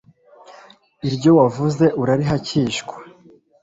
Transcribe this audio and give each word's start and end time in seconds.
iryo 1.07 1.31
wavuze 1.39 1.85
urarihacyishwa 2.01 2.95